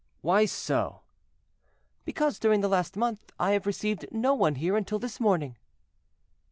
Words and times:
"Why 0.21 0.45
so?" 0.45 1.01
"Because, 2.05 2.39
during 2.39 2.61
the 2.61 2.67
last 2.67 2.97
month 2.97 3.31
I 3.37 3.51
have 3.51 3.67
received 3.67 4.07
no 4.11 4.33
one 4.33 4.55
here 4.55 4.75
until 4.75 4.97
this 4.97 5.19
morning." 5.19 5.57